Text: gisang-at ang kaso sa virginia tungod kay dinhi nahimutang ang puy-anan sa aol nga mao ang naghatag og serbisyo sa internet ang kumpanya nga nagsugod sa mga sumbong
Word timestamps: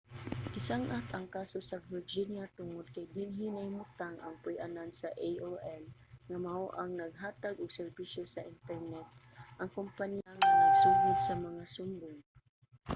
gisang-at 0.53 1.05
ang 1.11 1.25
kaso 1.35 1.59
sa 1.69 1.83
virginia 1.91 2.45
tungod 2.57 2.85
kay 2.95 3.05
dinhi 3.15 3.45
nahimutang 3.49 4.15
ang 4.19 4.35
puy-anan 4.43 4.91
sa 4.99 5.09
aol 5.27 5.53
nga 6.29 6.37
mao 6.45 6.65
ang 6.81 6.91
naghatag 7.01 7.55
og 7.59 7.75
serbisyo 7.79 8.23
sa 8.29 8.45
internet 8.53 9.07
ang 9.59 9.69
kumpanya 9.77 10.19
nga 10.37 10.53
nagsugod 10.65 11.17
sa 11.27 11.33
mga 11.45 11.63
sumbong 11.73 12.19